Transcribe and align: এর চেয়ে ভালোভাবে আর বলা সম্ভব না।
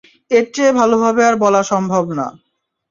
এর 0.31 0.45
চেয়ে 0.53 0.71
ভালোভাবে 0.79 1.21
আর 1.29 1.35
বলা 1.43 1.61
সম্ভব 1.71 2.05
না। 2.17 2.27